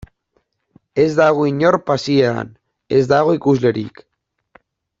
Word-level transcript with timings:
Ez 1.03 1.11
dago 1.19 1.45
inor 1.49 1.77
pasieran, 1.91 2.49
ez 3.01 3.03
dago 3.13 3.37
ikuslerik. 3.41 4.03